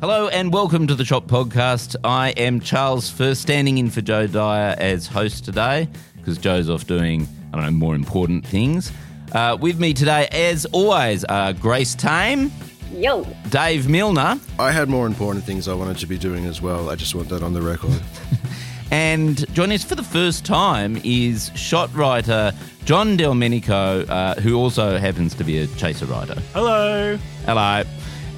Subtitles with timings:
[0.00, 1.96] Hello and welcome to the Shot Podcast.
[2.04, 6.86] I am Charles Firth, standing in for Joe Dyer as host today because Joe's off
[6.86, 8.92] doing, I don't know, more important things.
[9.32, 12.52] Uh, with me today, as always, are Grace Tame,
[12.92, 13.26] Yo.
[13.48, 16.90] Dave Milner, I had more important things I wanted to be doing as well.
[16.90, 17.98] I just want that on the record.
[18.90, 22.52] and joining us for the first time is shot writer
[22.84, 26.38] John Delmenico, uh, who also happens to be a chaser writer.
[26.52, 27.16] Hello.
[27.46, 27.82] Hello.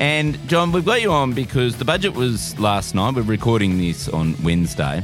[0.00, 3.14] And John, we've got you on because the budget was last night.
[3.14, 5.02] We're recording this on Wednesday,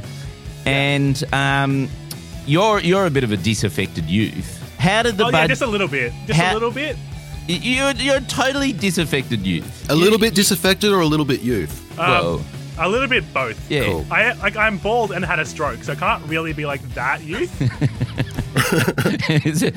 [0.65, 1.89] and um,
[2.45, 4.61] you're you're a bit of a disaffected youth.
[4.79, 5.49] How did the oh, yeah, budget?
[5.49, 6.13] just a little bit.
[6.27, 6.95] Just How- a little bit.
[7.47, 9.89] You're you're a totally disaffected youth.
[9.91, 11.79] A little bit disaffected or a little bit youth?
[11.99, 12.45] Um, Well,
[12.79, 13.69] a little bit both.
[13.69, 13.85] yeah.
[13.85, 14.05] Cool.
[14.09, 17.21] I like I'm bald and had a stroke, so I can't really be like that
[17.21, 17.51] youth.
[19.45, 19.75] Is it-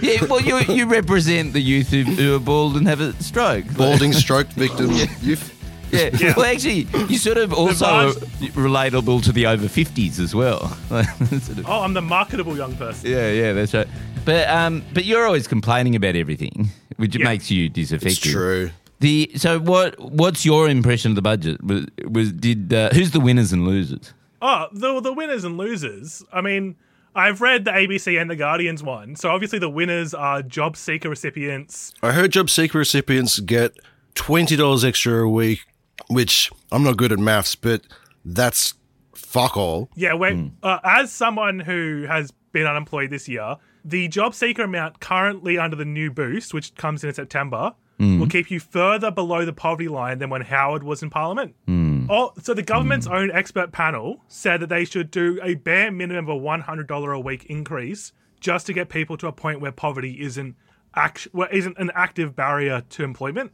[0.00, 3.64] yeah, well, you you represent the youth who, who are bald and have a stroke.
[3.76, 4.90] Balding stroke victim
[5.22, 5.56] youth?
[5.92, 6.10] Yeah.
[6.18, 6.34] Yeah.
[6.36, 8.14] Well, actually, you sort of also large-
[8.54, 10.68] relatable to the over fifties as well.
[10.88, 13.10] Sort of- oh, I'm the marketable young person.
[13.10, 13.88] Yeah, yeah, that's right.
[14.24, 17.24] But um, but you're always complaining about everything, which Yeah.
[17.24, 18.12] makes you disaffected.
[18.12, 18.70] It's true.
[19.00, 19.98] The so what?
[19.98, 21.62] What's your impression of the budget?
[21.64, 24.12] Was, was did uh, who's the winners and losers?
[24.42, 26.22] Oh, the the winners and losers.
[26.32, 26.76] I mean,
[27.14, 31.08] I've read the ABC and the Guardian's one, so obviously the winners are job seeker
[31.08, 31.92] recipients.
[32.02, 33.76] I heard job seeker recipients get
[34.14, 35.60] $20 extra a week,
[36.08, 37.82] which I'm not good at maths, but
[38.24, 38.74] that's
[39.14, 39.90] fuck all.
[39.96, 40.48] Yeah, where hmm.
[40.62, 45.76] uh, as someone who has been unemployed this year, the job seeker amount currently under
[45.76, 48.20] the new boost, which comes in September, hmm.
[48.20, 51.54] will keep you further below the poverty line than when Howard was in Parliament.
[51.66, 51.89] Hmm.
[52.10, 56.24] Oh, so the government's own expert panel said that they should do a bare minimum
[56.24, 59.60] of a one hundred dollar a week increase just to get people to a point
[59.60, 60.56] where poverty isn't
[60.94, 63.52] act- well, isn't an active barrier to employment.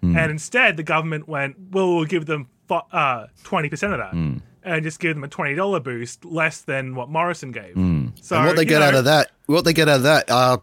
[0.00, 0.16] Hmm.
[0.16, 4.38] And instead, the government went, well, we'll give them fo- uh, 20% of that hmm.
[4.62, 7.74] and just give them a $20 boost, less than what Morrison gave.
[7.74, 8.08] Hmm.
[8.20, 10.30] So, and what they get know, out of that, what they get out of that
[10.30, 10.62] are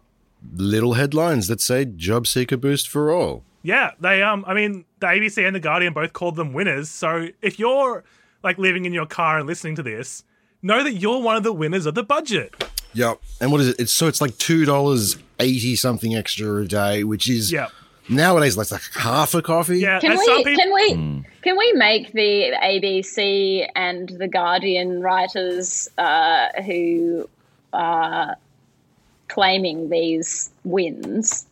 [0.54, 3.44] little headlines that say job seeker boost for all.
[3.62, 6.88] Yeah, they, um, I mean, the ABC and the Guardian both called them winners.
[6.88, 8.04] So if you're
[8.42, 10.24] like living in your car and listening to this,
[10.62, 12.54] know that you're one of the winners of the budget.
[12.94, 13.20] Yep.
[13.40, 13.76] And what is it?
[13.78, 17.68] It's so it's like $2.80 something extra a day, which is Yeah.
[18.08, 19.78] nowadays like, like half a coffee.
[19.80, 25.88] Yeah, Can we people, can we can we make the ABC and the Guardian writers
[25.98, 27.28] uh, who
[27.72, 28.36] are
[29.28, 31.46] claiming these wins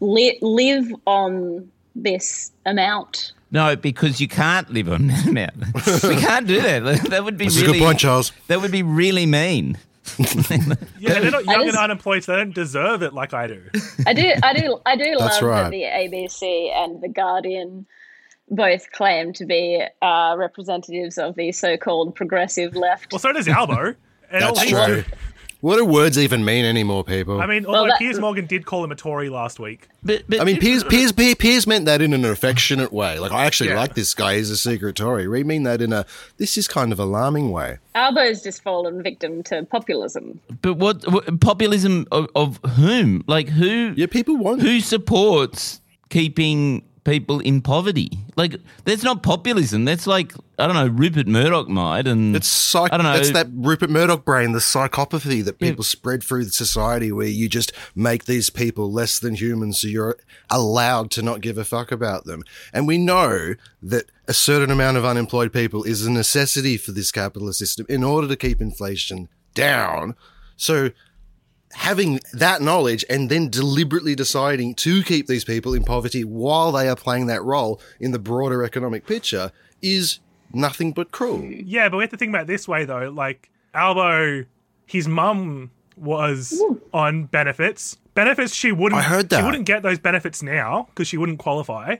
[0.00, 3.32] li- live on this amount?
[3.50, 5.54] No, because you can't live on that amount.
[6.02, 7.06] we can't do that.
[7.10, 8.32] That would be That's a really good point, Charles.
[8.48, 9.78] That would be really mean.
[10.18, 13.62] yeah, they're not I young and unemployed, so they don't deserve it like I do.
[14.06, 15.62] I do I do I do That's love right.
[15.62, 17.86] that the ABC and the Guardian
[18.50, 23.12] both claim to be uh, representatives of the so-called progressive left.
[23.12, 23.94] Well, so does Albo.
[24.30, 25.04] And That's true.
[25.64, 27.40] What do words even mean anymore, people?
[27.40, 29.88] I mean, although that- Piers Morgan did call him a Tory last week.
[30.02, 33.18] But, but I mean, Piers, Piers, Piers, Piers meant that in an affectionate way.
[33.18, 33.76] Like, I actually Yeah.
[33.76, 34.36] like this guy.
[34.36, 35.26] He's a secret Tory.
[35.26, 36.04] We mean that in a,
[36.36, 37.78] this is kind of alarming way.
[37.94, 40.38] Albo's just fallen victim to populism.
[40.60, 43.24] but what, what populism of, of whom?
[43.26, 43.94] Like who?
[43.96, 48.10] Yeah, people want who supports keeping people in poverty?
[48.36, 49.84] Like that's not populism.
[49.84, 50.86] That's like I don't know.
[50.86, 53.14] Rupert Murdoch might, and It's psych- I don't know.
[53.14, 57.72] It's that Rupert Murdoch brain, the psychopathy that people spread through society, where you just
[57.94, 60.16] make these people less than humans, so you're
[60.50, 62.42] allowed to not give a fuck about them.
[62.72, 67.12] And we know that a certain amount of unemployed people is a necessity for this
[67.12, 70.14] capitalist system in order to keep inflation down.
[70.56, 70.90] So
[71.74, 76.88] having that knowledge and then deliberately deciding to keep these people in poverty while they
[76.88, 80.20] are playing that role in the broader economic picture is
[80.52, 81.42] nothing but cruel.
[81.44, 83.10] Yeah, but we have to think about it this way though.
[83.10, 84.44] Like Albo,
[84.86, 86.62] his mum was
[86.92, 87.96] on benefits.
[88.14, 89.00] Benefits she wouldn't.
[89.00, 89.38] I heard that.
[89.40, 91.96] she wouldn't get those benefits now because she wouldn't qualify.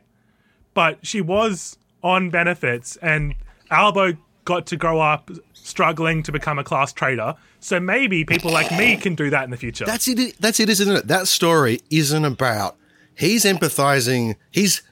[0.73, 3.35] But she was on benefits, and
[3.71, 5.31] Albo got to grow up
[5.65, 7.35] struggling to become a class trader.
[7.59, 9.85] So maybe people like me can do that in the future.
[9.87, 10.37] That's it.
[10.39, 11.09] That's it, isn't it?
[11.09, 12.77] That story isn't about
[13.17, 14.37] he's empathizing.
[14.51, 14.83] He's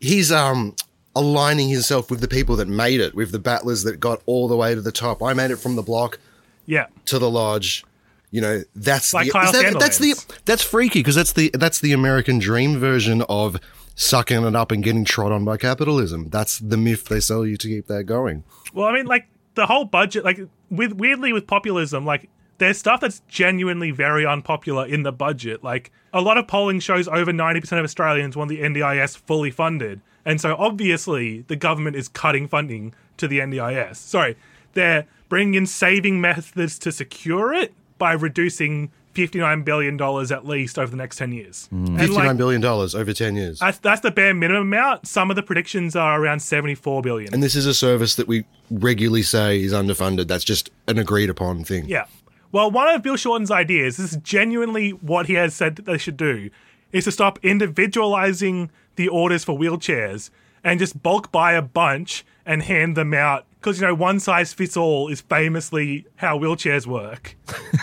[0.00, 0.74] he's um
[1.16, 4.56] aligning himself with the people that made it, with the battlers that got all the
[4.56, 5.22] way to the top.
[5.22, 6.18] I made it from the block
[6.66, 6.86] Yeah.
[7.06, 7.84] to the lodge.
[8.32, 10.14] You know, that's Like the, Kyle that- that's the
[10.44, 13.56] that's freaky because that's the that's the American dream version of
[13.96, 16.28] sucking it up and getting trod on by capitalism.
[16.30, 18.44] That's the myth they sell you to keep that going.
[18.72, 23.00] Well, I mean, like the whole budget, like with weirdly with populism, like there's stuff
[23.00, 25.64] that's genuinely very unpopular in the budget.
[25.64, 30.00] Like a lot of polling shows over 90% of Australians want the NDIS fully funded.
[30.24, 33.96] And so obviously the government is cutting funding to the NDIS.
[33.96, 34.36] Sorry,
[34.74, 40.00] they're bringing in saving methods to secure it by reducing $59 billion
[40.32, 41.66] at least over the next 10 years.
[41.66, 41.96] Hmm.
[41.96, 43.58] Fifty nine like, billion dollars over ten years.
[43.58, 45.06] that's, that's the bare minimum amount.
[45.06, 47.34] Some of the predictions are around 74 billion.
[47.34, 50.28] and this is a service that we regularly say is underfunded.
[50.28, 51.86] That's just an agreed upon thing.
[51.86, 52.06] Yeah.
[52.52, 55.98] Well, one of Bill Shorten's ideas, this is genuinely what he has said that they
[55.98, 56.50] should do,
[56.92, 60.30] is to stop individualizing the orders for wheelchairs
[60.62, 63.46] and just bulk buy a bunch and hand them out.
[63.60, 67.36] Because, you know, one size fits all is famously how wheelchairs work.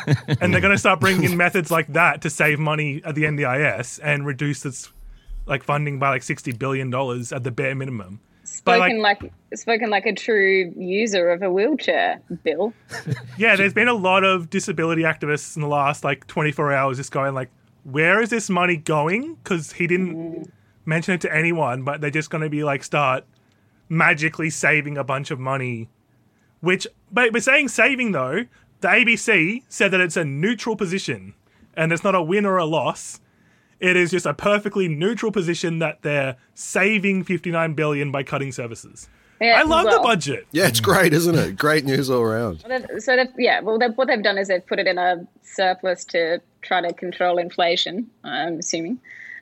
[0.42, 3.24] and they're going to start bringing in methods like that to save money at the
[3.24, 4.92] NDIS and reduce its
[5.46, 6.92] like funding by like $60 billion
[7.32, 8.20] at the bare minimum.
[8.44, 12.74] Spoken like, spoken like a true user of a wheelchair, Bill.
[13.38, 17.12] Yeah, there's been a lot of disability activists in the last like 24 hours just
[17.12, 17.50] going like,
[17.84, 19.36] where is this money going?
[19.36, 20.50] Because he didn't mm.
[20.86, 23.26] mention it to anyone, but they're just going to be like start
[23.90, 25.90] magically saving a bunch of money.
[26.62, 28.46] Which, but we're saying saving though.
[28.82, 31.34] The ABC said that it's a neutral position,
[31.76, 33.20] and it's not a win or a loss.
[33.80, 39.08] It is just a perfectly neutral position that they're saving 59 billion by cutting services.
[39.40, 40.48] Yeah, I love the budget.
[40.52, 41.58] Yeah, it's great, isn't it?
[41.58, 42.64] Great news all around.
[42.68, 45.28] they've- So they've, yeah, well, they've, what they've done is they've put it in a
[45.44, 48.10] surplus to try to control inflation.
[48.24, 49.00] I'm assuming.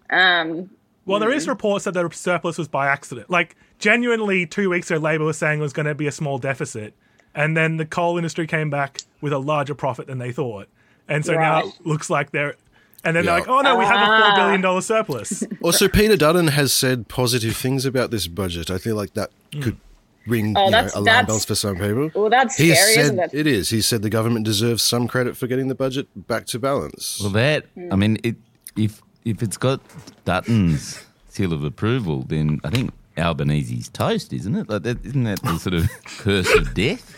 [0.09, 0.69] Um,
[1.06, 3.30] Well, there is reports that the surplus was by accident.
[3.30, 6.38] Like, genuinely, two weeks ago, Labor was saying it was going to be a small
[6.38, 6.94] deficit.
[7.33, 10.68] And then the coal industry came back with a larger profit than they thought.
[11.07, 12.56] And so now it looks like they're.
[13.04, 13.31] And then Yeah.
[13.31, 14.57] they're like, oh no, we have a $4 ah.
[14.57, 15.44] billion surplus.
[15.62, 18.72] Also, Peter Dutton has said positive things about this budget.
[18.72, 19.62] I feel like that hmm.
[19.62, 19.77] could
[20.25, 22.10] ring Oh, you know, alarm bells for some people.
[22.16, 23.30] well, that's He scary, said isn't it?
[23.33, 23.69] it is.
[23.69, 27.19] He said the government deserves some credit for getting the budget back to balance.
[27.22, 27.94] Well, that hmm.
[27.94, 28.38] I mean, it,
[28.75, 29.81] if if it's got
[30.24, 34.69] Dutton's seal of approval, then I think Albanese's toast, isn't it?
[34.69, 35.89] Like that, isn't that the sort of
[36.19, 37.15] curse of death?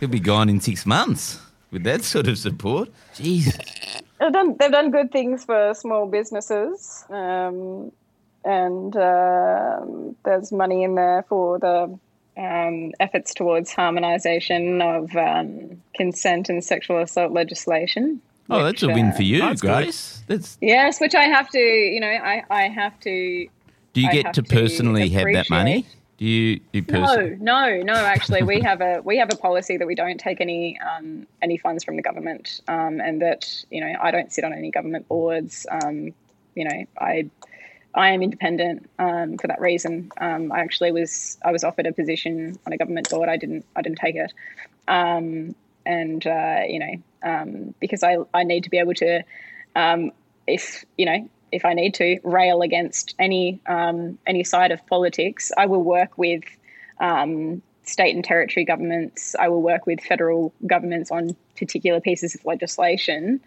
[0.00, 1.40] He'll be gone in six months
[1.70, 2.88] with that sort of support.
[3.14, 3.58] Jesus.
[4.20, 7.92] they've done they've done good things for small businesses, um,
[8.44, 11.98] and um there's money in there for the
[12.38, 18.22] um, efforts towards harmonisation of um, consent and sexual assault legislation.
[18.50, 19.60] Oh, that's a win for you, That's.
[19.60, 20.22] Grace.
[20.26, 20.56] That's.
[20.60, 23.48] Yes, which I have to, you know, I, I have to.
[23.92, 25.86] Do you I get to to personally have that money?
[26.18, 26.56] Do you?
[26.72, 27.94] Do No, no, no.
[27.94, 31.58] Actually, we have a we have a policy that we don't take any um, any
[31.58, 35.06] funds from the government, um, and that you know I don't sit on any government
[35.06, 35.64] boards.
[35.70, 36.12] Um,
[36.56, 37.30] you know, I
[37.94, 40.10] I am independent um, for that reason.
[40.20, 43.28] Um, I actually was I was offered a position on a government board.
[43.28, 44.32] I didn't I didn't take it,
[44.88, 45.54] um,
[45.86, 49.22] and uh, you know um, because I I need to be able to
[49.76, 50.10] um,
[50.48, 55.52] if you know if I need to rail against any um, any side of politics,
[55.56, 56.44] I will work with
[57.00, 59.34] um, state and territory governments.
[59.38, 63.40] I will work with federal governments on particular pieces of legislation.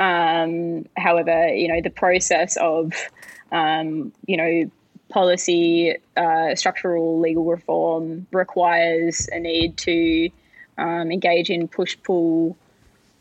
[0.00, 2.92] Um, however, you know the process of
[3.52, 4.70] um, you know
[5.12, 10.30] policy, uh, structural legal reform requires a need to
[10.78, 12.56] um, engage in push pull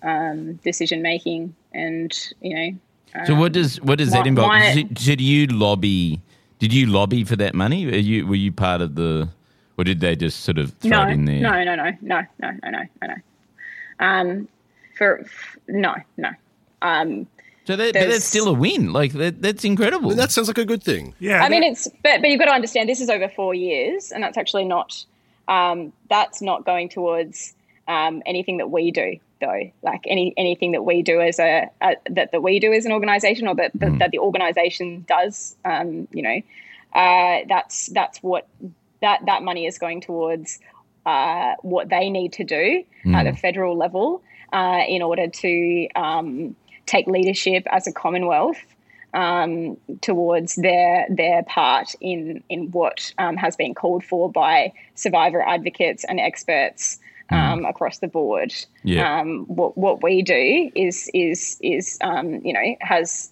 [0.01, 2.79] um, decision making, and you know
[3.25, 4.51] so um, what does what does that involve?
[4.93, 6.21] Did, you lobby?
[6.59, 7.85] Did you lobby for that money?
[7.87, 9.29] Are you were you part of the,
[9.77, 11.41] or did they just sort of throw no, it in there?
[11.41, 13.15] No, no, no, no, no, no, no, no.
[13.99, 14.47] Um,
[14.97, 16.29] for f- no, no.
[16.81, 17.27] Um,
[17.65, 18.91] so that, that's still a win.
[18.93, 20.11] Like that, that's incredible.
[20.11, 21.13] That sounds like a good thing.
[21.19, 21.43] Yeah.
[21.43, 24.23] I mean, it's but but you've got to understand this is over four years, and
[24.23, 25.05] that's actually not
[25.47, 27.53] um, that's not going towards
[27.87, 29.71] um, anything that we do though.
[29.81, 32.93] Like any anything that we do as a, a that that we do as an
[32.93, 35.55] organisation, or that that, that the organisation does.
[35.65, 36.41] Um, you know,
[36.93, 38.47] uh, that's that's what
[39.01, 40.59] that that money is going towards.
[41.03, 44.21] Uh, what they need to do at a federal level
[44.53, 46.55] uh, in order to um,
[46.85, 48.63] take leadership as a Commonwealth
[49.13, 55.41] um, towards their their part in in what um, has been called for by survivor
[55.41, 56.99] advocates and experts
[57.31, 58.53] um, across the board.
[58.83, 59.19] Yeah.
[59.21, 63.31] Um, what what we do is is is um, you know has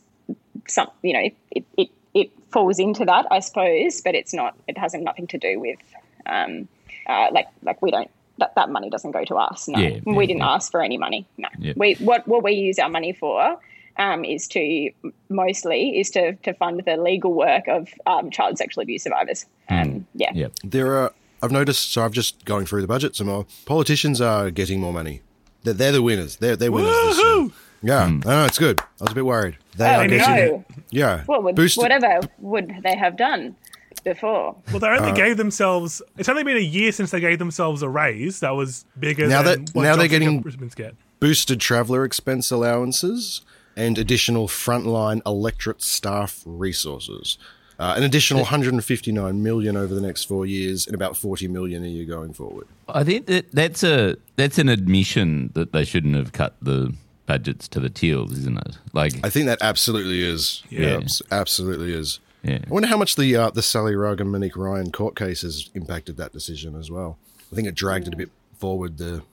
[0.68, 4.58] some you know it, it it falls into that, I suppose, but it's not.
[4.68, 5.80] It has nothing to do with
[6.26, 6.68] um,
[7.08, 8.10] uh, like like we don't.
[8.38, 9.68] That, that money doesn't go to us.
[9.68, 10.54] No, Yeah, we yeah, didn't yeah.
[10.54, 11.28] ask for any money.
[11.38, 11.74] No, Yeah.
[11.76, 13.58] we what what we use our money for
[13.98, 14.92] um, is to
[15.28, 19.46] mostly is to to fund the legal work of um, child sexual abuse survivors.
[19.68, 20.32] Um, yeah.
[20.34, 20.54] Yep.
[20.64, 23.46] There are, I've noticed, so I've just going through the budget some more.
[23.66, 25.22] Politicians are getting more money.
[25.64, 26.38] They're, they're the winners.
[26.38, 27.26] They're, they're winners this year.
[27.26, 27.52] Woohoo!
[27.82, 28.22] Yeah, hmm.
[28.28, 28.80] I know, it's good.
[28.82, 29.58] I was a bit worried.
[29.78, 30.66] They Oh are Maybe getting, no!
[30.90, 31.24] yeah.
[31.26, 33.56] What would, Boost- whatever would they have done
[34.04, 34.56] before?
[34.72, 36.02] Well, they only uh, gave themselves.
[36.18, 39.44] It's only been a year since they gave themselves a raise that was bigger Now
[39.44, 40.96] than that- what now they're getting- Brisbane's get.
[41.22, 43.42] boosted traveller expense allowances
[43.78, 47.38] and additional frontline electorate staff resources.
[47.80, 51.88] Uh, an additional 159 million over the next four years and about 40 million a
[51.88, 52.68] year going forward.
[52.90, 56.94] I think that that's a that's an admission that they shouldn't have cut the
[57.26, 58.78] budgets to the teals, isn't it?
[58.92, 60.62] Like, I think that absolutely is.
[60.70, 60.98] Yeah.
[60.98, 62.20] abs- absolutely is.
[62.44, 62.60] Yeah.
[62.68, 66.18] I wonder how much the uh, the Sally Rugg and Monique Ryan court cases impacted
[66.18, 67.18] that decision as well.
[67.52, 68.98] I think it dragged it a bit forward.
[68.98, 69.24] The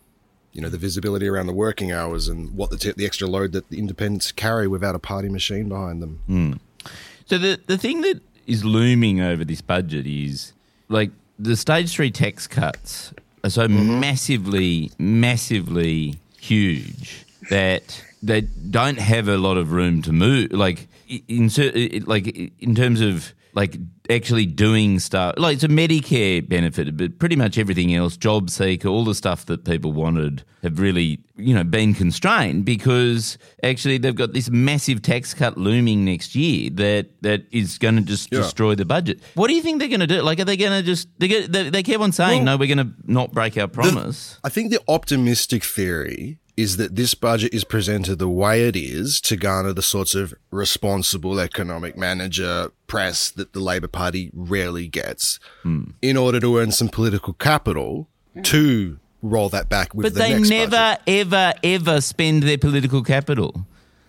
[0.52, 3.52] you know the visibility around the working hours and what the t- the extra load
[3.52, 6.60] that the independents carry without a party machine behind them.
[7.26, 10.52] So the the thing that is looming over this budget is
[10.88, 13.12] like the stage three tax cuts
[13.44, 14.00] are so mm-hmm.
[14.00, 20.52] massively, massively huge that they don't have a lot of room to move.
[20.52, 20.88] Like
[21.28, 21.50] in
[22.06, 23.76] like in terms of like
[24.10, 28.86] actually doing stuff like it's a Medicare benefit, but pretty much everything else, job seeker,
[28.86, 34.14] all the stuff that people wanted have really, you know, been constrained because actually they've
[34.14, 38.40] got this massive tax cut looming next year that that is going to just Yeah.
[38.40, 39.20] destroy the budget.
[39.34, 40.20] What do you think they're going to do?
[40.20, 42.72] Like, are they going to just they, get, they they keep on saying no, we're
[42.72, 44.38] going to not break our promise.
[44.44, 49.20] I think the optimistic theory is that this budget is presented the way it is
[49.20, 55.38] to garner the sorts of responsible economic manager press that the Labor Party rarely gets
[55.62, 55.90] hmm.
[56.00, 58.08] in order to earn some political capital
[58.42, 61.02] to roll that back with but the they never, budget.
[61.06, 63.66] ever, ever spend their political capital.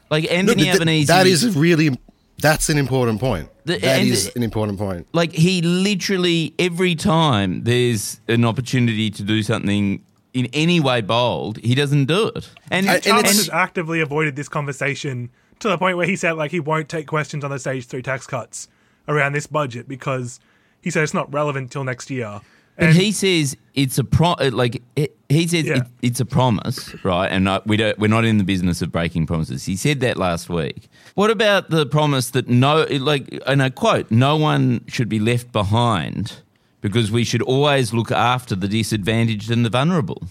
[0.09, 1.97] Like No, Anthony but th- Albanese, that is really
[2.39, 3.49] that's an important point.
[3.65, 5.07] The- That and is an important point.
[5.11, 10.03] like he literally every time there's an opportunity to do something
[10.37, 12.49] in any way bold, he doesn't do it.
[12.71, 15.29] And, And- and Chalmers has actively avoided this conversation
[15.59, 18.01] to the point where he said like he won't take questions on the stage three
[18.03, 18.67] tax cuts
[19.07, 20.39] around this budget because
[20.81, 22.41] he said it's not relevant till next year.
[22.79, 24.33] But he says it's a pro.
[24.33, 25.77] Uh, like he- he says Yeah.
[25.77, 27.27] it, it's a promise, right?
[27.27, 27.97] And I, we don't.
[27.97, 29.65] We're not in the business of breaking promises.
[29.65, 30.87] He said that last week.
[31.15, 35.51] What about the promise that no, like, and I quote, no one should be left
[35.51, 36.33] behind
[36.81, 40.23] because we should always look after the disadvantaged and the vulnerable.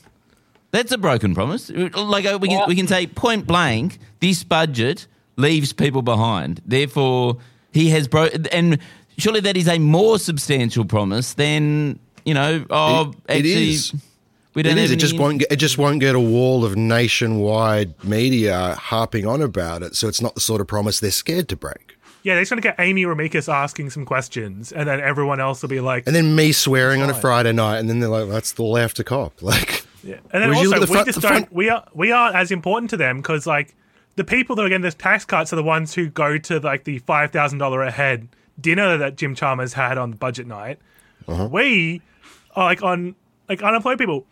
[0.71, 1.71] That's a broken promise.
[1.71, 6.61] Like uh, we can, we can say point blank, this budget leaves people behind.
[6.67, 7.39] Therefore,
[7.73, 8.47] he has broken.
[8.49, 8.79] And
[9.17, 12.65] surely that is a more substantial promise than you know.
[12.71, 13.95] Oh, It- it actually, is.
[14.55, 14.91] we don't It is.
[14.91, 15.53] It just won't get.
[15.53, 19.95] It just won't get a wall of nationwide media harping on about it.
[19.97, 21.96] So it's not the sort of promise they're scared to break.
[22.27, 25.63] Yeah, they're just going to get Amy Remeikis asking some questions, and then everyone else
[25.63, 28.29] will be like, And then me swearing on a Friday night, and then they're like,
[28.29, 30.17] "That's the left to cop." Like, Yeah.
[30.33, 31.31] And then also, the we just don't.
[31.31, 33.77] front- We are we aren't as important to them because like
[34.17, 36.83] the people that are getting the tax cuts are the ones who go to like
[36.83, 38.27] the five thousand dollar a head
[38.61, 40.81] dinner that Jim Chalmers had on budget night.
[41.29, 41.47] Uh-huh.
[41.47, 42.03] We
[42.57, 43.15] are like on
[43.49, 44.27] like unemployed people.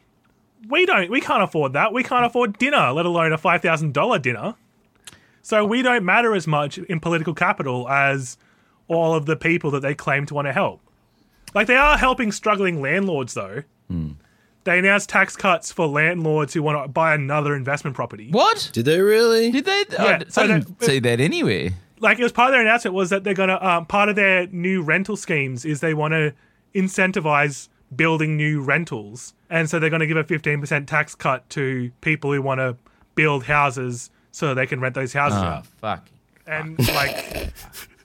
[0.68, 1.12] We don't.
[1.12, 1.92] We can't afford that.
[1.92, 4.56] We can't afford dinner, let alone a five thousand dollar dinner.
[5.44, 8.38] So we don't matter as much in political capital as
[8.88, 10.80] all of the people that they claim to want to help.
[11.54, 13.62] Like they are helping struggling landlords though.
[14.64, 18.30] They announced tax cuts for landlords who want to buy another investment property.
[18.30, 19.50] What did they really?
[19.50, 19.84] did they?
[19.92, 21.70] Yeah, I, so I didn't that- see that anywhere.
[22.00, 24.46] Like it was part of their announcement was that they're gonna um, part of their
[24.46, 26.32] new rental schemes is they want to
[26.74, 31.48] incentivize building new rentals, and so they're going to give a fifteen percent tax cut
[31.50, 32.76] to people who want to
[33.14, 35.66] build houses so they can rent those houses Oh out.
[35.66, 36.08] fuck!
[36.46, 37.52] And like,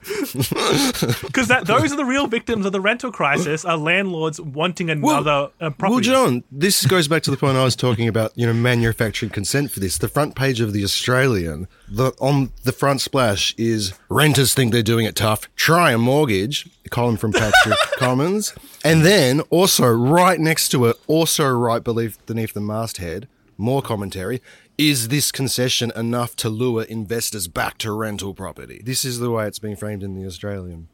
[0.02, 5.50] because that those are the real victims of the rental crisis are landlords wanting another
[5.60, 6.08] uh, property.
[6.08, 9.30] Well, John, this goes back to the point I was talking about, you know, manufacturing
[9.30, 9.98] consent for this.
[9.98, 14.82] The front page of the Australian, the on the front splash is renters think they're
[14.82, 15.54] doing it tough.
[15.56, 18.54] Try a mortgage, a column from Patrick Commins.
[18.84, 24.40] And then also right next to it, also right beneath beneath the masthead, more commentary.
[24.80, 28.80] Is this concession enough to lure investors back to rental property?
[28.82, 30.88] This is the way it's being framed in the Australian.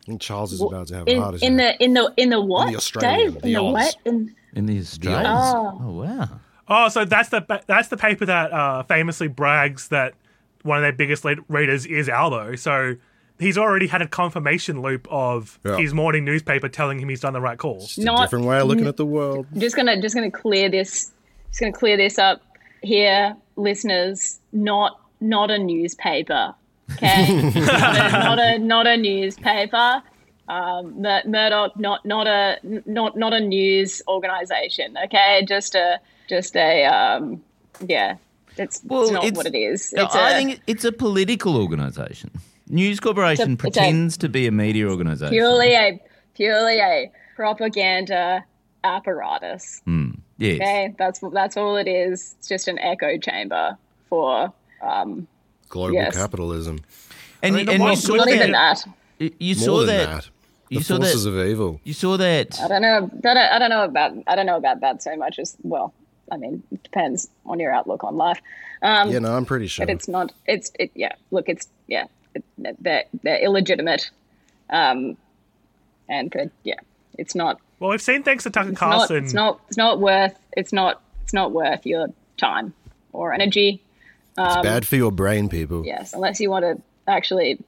[0.00, 1.46] I think Charles is about to have a in, heart attack.
[1.46, 3.42] in the in the in the what, Australian, Dave?
[3.42, 3.72] the in the Oz.
[3.74, 3.94] what?
[4.06, 5.28] In, In the Australians.
[5.28, 5.78] Oh.
[5.82, 6.28] oh wow!
[6.66, 10.14] Oh, so that's the that's the paper that uh, famously brags that
[10.62, 12.56] one of their biggest lead- readers is Albo.
[12.56, 12.96] So
[13.38, 15.76] he's already had a confirmation loop of Yeah.
[15.76, 17.80] his morning newspaper telling him he's done the right call.
[17.82, 19.46] It's a Not- different way of looking at the world.
[19.58, 21.12] just gonna just gonna clear this
[21.50, 22.40] just gonna clear this up
[22.82, 26.54] here listeners not not a newspaper
[26.92, 27.50] okay?
[27.54, 30.02] Not, a, not a newspaper.
[30.48, 35.44] Um Mur- murdoch not not a not not a news organization okay?
[35.46, 37.40] Just a just a um
[37.86, 38.16] yeah
[38.56, 39.92] it's, Well, it's not it's- what it is.
[39.92, 42.30] No, it's I a- think it's a political organisation.
[42.68, 45.30] News Corporation a- it's a- pretends to be a media organisation.
[45.34, 46.00] purely a
[46.34, 48.44] purely a propaganda
[48.82, 49.80] apparatus
[50.40, 50.56] yes.
[50.60, 53.76] okay that's that's all it is it's just an echo chamber
[54.08, 55.26] for um
[55.68, 56.16] Global Yes.
[56.16, 56.80] capitalism.
[57.44, 58.84] And, I you- mean, and what- you saw not Look even that.
[59.20, 60.06] that You More saw than that.
[60.24, 60.28] that.
[60.68, 61.30] You The saw forces that.
[61.30, 61.80] of evil.
[61.84, 62.60] You saw that.
[62.60, 63.08] I don't know.
[63.24, 64.12] I don't, I don't know about.
[64.26, 65.92] I don't know about that so much as well.
[66.32, 68.40] I mean, it depends on your outlook on life.
[68.82, 69.86] Um, Yeah, no, I'm pretty sure.
[69.86, 70.32] but it's not.
[70.46, 70.90] It's it.
[70.94, 71.12] Yeah.
[71.30, 72.06] Look, it's yeah.
[72.34, 72.42] It,
[72.80, 74.10] they're they're illegitimate.
[74.70, 75.16] Um,
[76.08, 76.80] and they're, yeah,
[77.18, 77.60] it's not.
[77.80, 78.90] Well, we've seen thanks to Tucker It's not.
[78.90, 79.24] Carlson.
[79.24, 79.60] It's not.
[79.68, 80.38] It's not worth.
[80.56, 81.02] It's not.
[81.24, 82.74] It's not worth your time
[83.12, 83.82] or energy.
[84.38, 85.84] It's um, bad for your brain, people.
[85.84, 87.58] Yes, unless you want to actually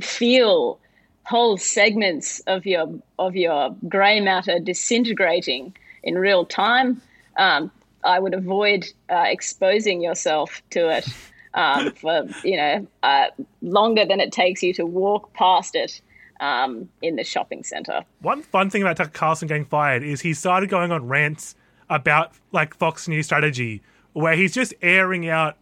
[0.00, 0.78] feel
[1.24, 7.00] whole segments of your of your grey matter disintegrating in real time,
[7.36, 7.70] um,
[8.02, 11.06] I would avoid uh, exposing yourself to it
[11.54, 13.26] um, for you know uh,
[13.62, 16.00] longer than it takes you to walk past it
[16.40, 18.04] um, in the shopping centre.
[18.20, 21.54] One fun thing about Tucker Carlson getting fired is he started going on rants
[21.88, 23.82] about like Fox News strategy,
[24.12, 25.56] where he's just airing out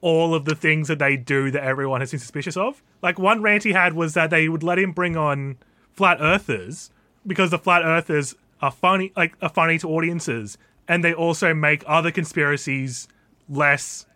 [0.00, 2.82] all of the things that they do that everyone has been suspicious of.
[3.02, 5.58] Like one rant he had was that they would let him bring on
[5.92, 6.90] flat earthers
[7.26, 10.56] because the flat earthers are funny, like are funny to audiences,
[10.88, 13.08] and they also make other conspiracies
[13.48, 14.06] less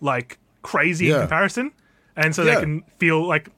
[0.00, 1.72] like crazy in comparison,
[2.16, 2.54] and so Yeah.
[2.54, 3.48] they can feel like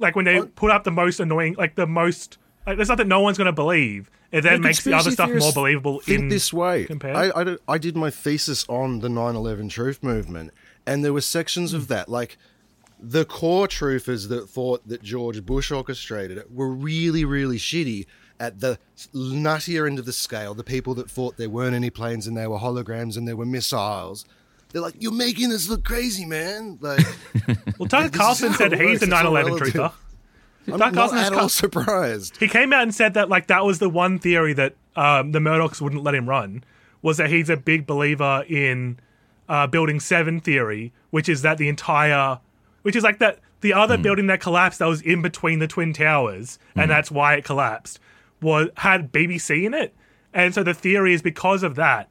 [0.00, 3.06] like when they put up the most annoying, like the most like there's stuff that
[3.06, 4.10] no one's going to believe.
[4.30, 6.00] It then makes the other stuff more believable.
[6.00, 6.84] Think in this way.
[6.84, 7.16] compared.
[7.16, 10.52] I, I, did- I did my thesis on the 9/11 truth movement,
[10.86, 11.94] and there were sections of hmm.
[11.94, 12.36] that, like
[13.00, 18.06] the core truthers that thought that George Bush orchestrated it were really, really shitty.
[18.40, 18.78] At the
[19.12, 22.48] nuttier end of the scale, the people that thought there weren't any planes and there
[22.48, 24.24] were holograms and there were missiles,
[24.72, 27.04] they're like, "You're making this look crazy, man!" Like,
[27.78, 29.00] well, Tucker Carlson said he's works.
[29.00, 29.74] the 9/11 relative.
[29.74, 29.92] truther.
[30.66, 32.36] I'm Tucker not Carlson is at co- all surprised.
[32.38, 35.38] He came out and said that like that was the one theory that um, the
[35.38, 36.64] Murdochs wouldn't let him run
[37.00, 38.98] was that he's a big believer in
[39.48, 42.38] uh, building seven theory, which is that the entire,
[42.82, 45.92] which is like that the other building that collapsed that was in between the twin
[45.92, 47.98] towers, and that's why it collapsed,
[48.42, 49.94] was had BBC in it,
[50.34, 52.08] and so the theory is because of that,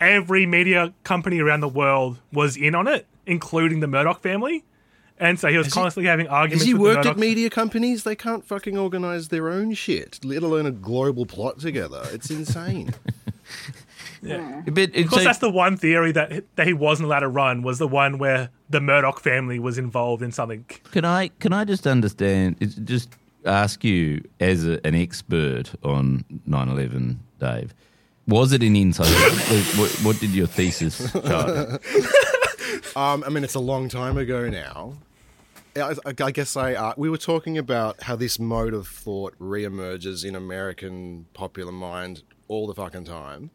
[0.00, 4.64] every media company around the world was in on it, including the Murdoch family.
[5.18, 6.64] And so he was constantly having arguments.
[6.64, 8.04] Has he with worked the at media companies?
[8.04, 12.02] They can't fucking organize their own shit, let alone a global plot together.
[12.10, 12.94] It's insane.
[14.22, 17.78] But Of course, that's the one theory that that he wasn't allowed to run was
[17.78, 20.64] the one where the Murdoch family was involved in something.
[20.92, 22.56] Can I can I just understand?
[22.84, 23.14] Just
[23.46, 27.74] ask you as a, an expert on 9/11, Dave.
[28.30, 29.06] Was it an inside?
[29.78, 31.78] what, what did your thesis show?
[32.96, 34.94] um, I mean, it's a long time ago now.
[35.76, 40.24] I, I- guess I uh, we were talking about how this mode of thought reemerges
[40.24, 43.50] in American popular mind all the fucking time,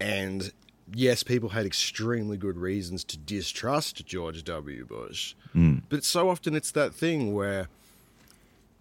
[0.00, 0.52] and
[0.94, 4.84] yes, people had extremely good reasons to distrust George W.
[4.84, 5.34] Bush,
[5.88, 7.68] but so often it's that thing where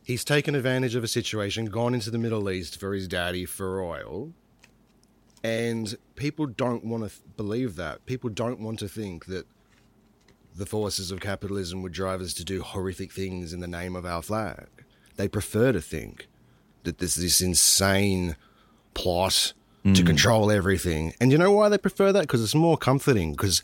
[0.04, 3.82] he's taken advantage of a situation, gone into the Middle East for his daddy for
[3.82, 4.34] oil,
[5.44, 8.06] and people don't want to th- believe that.
[8.06, 9.46] People don't want to think that
[10.56, 14.06] the forces of capitalism would drive us to do horrific things in the name of
[14.06, 14.68] our flag.
[15.16, 16.28] They prefer to think
[16.84, 18.36] that there's this insane
[18.94, 19.54] plot
[19.84, 20.06] to hmm.
[20.06, 21.14] control everything.
[21.20, 22.22] And you know why they prefer that?
[22.22, 23.34] Because it's more comforting.
[23.34, 23.64] Because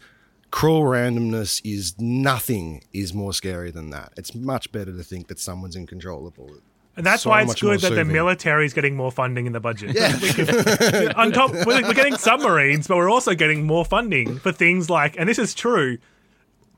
[0.51, 4.13] cruel randomness is nothing is more scary than that.
[4.17, 6.63] It's much better to think that someone's in control of all of it.
[6.97, 9.59] And that's So why it's good that the military is getting more funding in the
[9.61, 9.95] budget.
[9.95, 11.13] Yeah.
[11.15, 15.15] On top, we're, we're getting submarines, but we're also getting more funding for things like,
[15.17, 15.97] and this is true,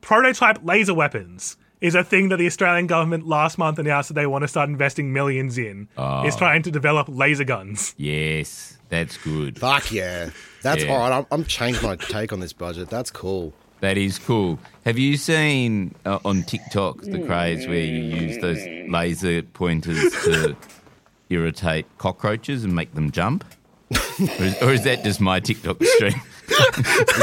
[0.00, 4.26] prototype laser weapons is a thing that the Australian government last month announced that they
[4.26, 5.88] want to start investing millions in.
[5.98, 6.22] Ah.
[6.24, 7.92] Is trying to develop laser guns.
[7.96, 9.58] Yes, that's good.
[9.58, 10.30] Fuck yeah.
[10.62, 10.92] That's Yeah.
[10.92, 11.12] all right.
[11.18, 12.88] I'm, I'm changed my take on this budget.
[12.88, 13.52] That's cool.
[13.82, 14.60] That is cool.
[14.84, 20.56] Have you seen uh, on TikTok the craze where you use those laser pointers to
[21.30, 23.44] irritate cockroaches and make them jump?
[23.90, 26.14] or, is, or is that just my TikTok stream?
[26.48, 26.56] Is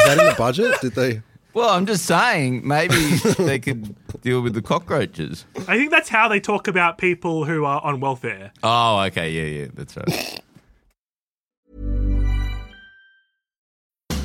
[0.05, 0.75] that in the budget?
[0.81, 1.21] Did they?
[1.53, 2.95] Well, I'm just saying, maybe
[3.37, 5.45] they could deal with the cockroaches.
[5.67, 8.51] I think that's how they talk about people who are on welfare.
[8.63, 10.41] Oh, okay, yeah, yeah, that's right.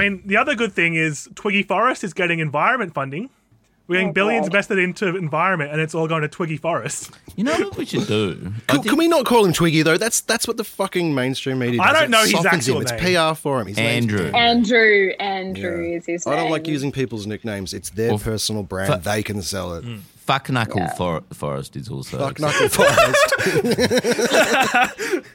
[0.00, 3.30] Mean, the other good thing is Twiggy Forrest is getting environment funding.
[3.86, 4.54] We're getting Oh, billions God.
[4.54, 7.10] invested into environment, and it's all going to Twiggy Forrest.
[7.34, 8.34] You know what we should do?
[8.36, 9.96] Can, think can we not call him Twiggy though?
[9.96, 11.82] That's that's what the fucking mainstream media.
[11.82, 12.86] I don't It know his softens actual him.
[12.86, 12.92] It's.
[12.92, 13.66] PR for him.
[13.66, 14.30] His name's Andrew.
[14.30, 14.34] Dan.
[14.36, 15.10] Andrew.
[15.18, 16.52] Andrew is his I don't name.
[16.52, 17.74] like using people's nicknames.
[17.74, 18.92] It's their Or- personal brand.
[18.94, 19.84] Fu- they can sell it.
[19.84, 20.00] Mm.
[20.18, 20.94] Fuck Knuckle Yeah.
[20.94, 22.16] for- Forrest is also.
[22.18, 23.34] Fuck Knuckle Forrest.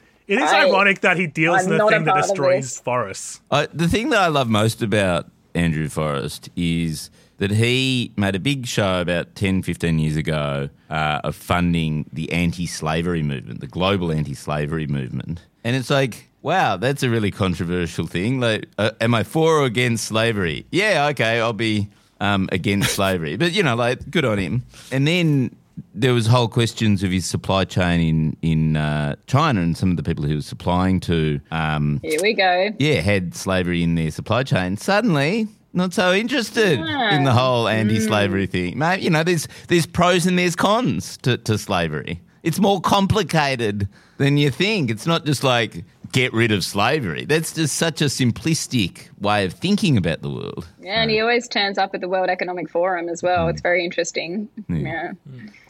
[0.28, 3.40] It is I- ironic that he deals I'm in the thing that destroys forests.
[3.50, 8.38] Uh, the thing that I love most about Andrew Forrest is that he made a
[8.40, 13.66] big show about 10, 15 years ago uh, of funding the anti slavery movement, the
[13.66, 15.42] global anti slavery movement.
[15.64, 18.40] And it's like, wow, that's a really controversial thing.
[18.40, 20.64] Like, uh, am I for or against slavery?
[20.70, 21.88] Yeah, okay, I'll be
[22.20, 23.36] um, against slavery.
[23.36, 24.62] But, you know, like, good on him.
[24.92, 25.54] And then
[25.94, 29.96] there was whole questions of his supply chain in in uh, China and some of
[29.96, 31.40] the people he was supplying to.
[31.50, 32.70] Um, Here we go.
[32.78, 38.46] yeah, had slavery in their supply chain, suddenly not so interested in the whole anti-slavery
[38.46, 38.78] thing.
[38.78, 42.20] Mate, you know, there's there's pros and there's cons to, to slavery.
[42.42, 44.90] It's more complicated than you think.
[44.90, 47.24] It's not just like get rid of slavery.
[47.26, 50.66] That's just such a simplistic way of thinking about the world.
[50.80, 53.48] Yeah, and he always turns up at the World Economic Forum as well.
[53.48, 54.48] It's very interesting.
[54.68, 55.12] Yeah.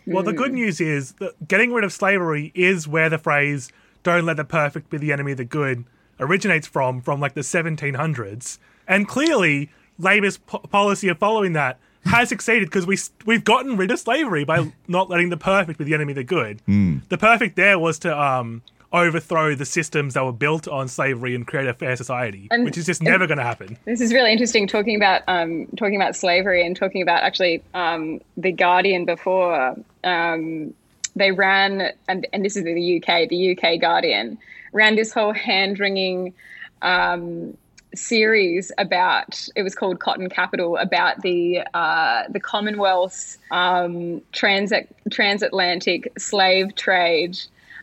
[0.07, 3.71] Well, the good news is that getting rid of slavery is where the phrase
[4.03, 5.85] "Don't let the perfect be the enemy of the good"
[6.21, 8.59] originates from, from like the 1700s.
[8.88, 13.90] And clearly, Labor's po- policy of following that has succeeded because we we've gotten rid
[13.90, 16.61] of slavery by not letting the perfect be the enemy of the good.
[17.09, 21.45] The perfect there was to um, overthrow the systems that were built on slavery and
[21.47, 23.77] create a fair society, And- which is just never going to happen.
[23.85, 28.21] This is really interesting talking about um, talking about slavery and talking about actually um,
[28.37, 29.75] the Guardian before
[30.07, 30.75] um,
[31.14, 34.38] they ran and, and this is in the UK the UK Guardian
[34.73, 36.35] ran this whole hand wringing
[36.83, 37.57] um,
[37.95, 46.12] series about it was called Cotton Capital about the uh, the Commonwealth's um, transit transatlantic
[46.19, 47.38] slave trade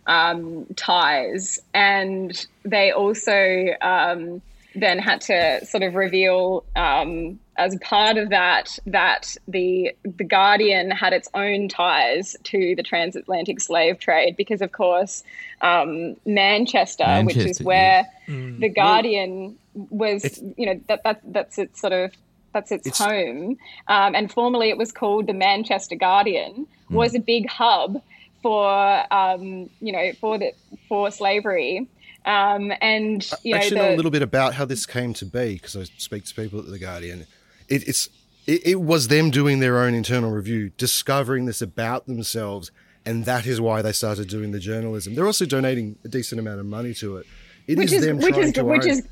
[0.07, 4.41] um, ties, and they also um,
[4.75, 10.91] then had to sort of reveal um, as part of that that the the Guardian
[10.91, 15.23] had its own ties to the transatlantic slave trade because, of course,
[15.61, 21.79] um, Manchester, which is Manchester, where the Guardian was, you know, that, that that's its
[21.79, 22.11] sort of
[22.53, 23.57] that's its, home,
[23.87, 28.01] um, and formerly it was called the Manchester Guardian, was a big hub
[28.41, 30.53] for um, you know for the
[30.87, 31.87] for slavery.
[32.25, 35.25] Um, and you know, actually the, know a little bit about how this came to
[35.25, 37.27] be because I speak to people at the Guardian.
[37.67, 38.09] It, it's
[38.47, 42.71] it, it was them doing their own internal review, discovering this about themselves,
[43.05, 45.15] and that is why they started doing the journalism.
[45.15, 47.25] They're also donating a decent amount of money to it.
[47.67, 49.07] It which is is them which trying is to which own- is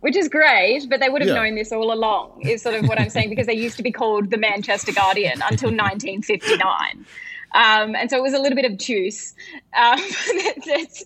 [0.00, 1.42] which is great, but they would have Yeah.
[1.42, 2.42] known this all along.
[2.42, 5.40] Is sort of what I'm saying because they used to be called the Manchester Guardian
[5.50, 7.06] until 1959,
[7.54, 9.34] um, and so it was a little bit of juice
[9.76, 9.98] um,
[10.66, 11.02] that,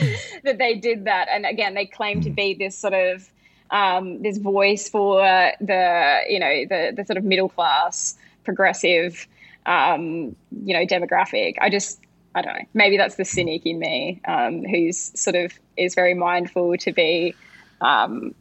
[0.44, 1.28] that they did that.
[1.30, 3.28] And again, they claim to be this sort of
[3.70, 5.20] um, this voice for
[5.60, 9.26] the you know the the sort of middle class progressive
[9.66, 11.56] um, you know demographic.
[11.60, 12.00] I just
[12.34, 12.64] I don't know.
[12.74, 17.34] Maybe that's the cynic in me, um, who's sort of is very mindful to be,
[17.80, 18.34] um,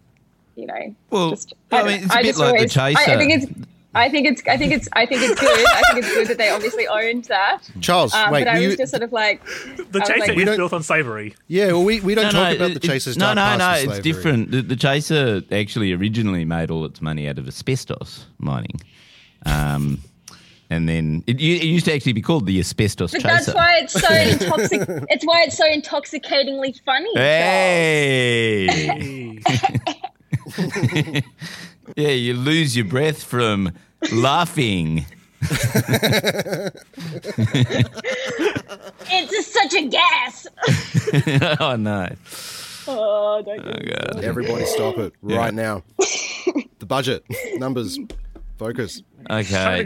[0.56, 1.54] you know, Well, just.
[1.72, 3.68] I don't mean, it's a bit like the always- I, I think it's.
[3.94, 4.42] I think it's.
[4.48, 4.88] I think it's.
[4.94, 5.50] I think it's good.
[5.68, 7.60] I think it's good that they obviously owned that.
[7.82, 10.46] Charles, Um, wait, but I you, was just sort of like, The chaser like- is
[10.46, 11.36] don't- built on slavery.
[11.48, 13.18] yeah, well, we, we don't talk about the it- Chasers.
[13.18, 13.74] No, dark no, past no.
[13.74, 14.02] It's slavery.
[14.04, 14.52] different.
[14.52, 18.80] The, the Chaser actually originally made all its money out of asbestos mining,
[19.46, 20.00] um,
[20.70, 23.52] and then it, it used to actually be called the asbestos but chaser.
[23.52, 25.06] that's why it's so intoxic.
[25.10, 27.10] it's why it's so intoxicatingly funny.
[27.16, 28.68] Hey.
[31.96, 33.72] yeah, you lose your breath from
[34.12, 35.06] laughing.
[39.14, 40.48] It's just such a gas.
[41.60, 42.08] oh no.
[42.88, 44.24] Oh, don't get me started.
[44.24, 45.84] Everybody stop it right now.
[45.98, 47.24] the budget,
[47.56, 48.00] numbers,
[48.58, 49.02] focus.
[49.30, 49.86] Okay.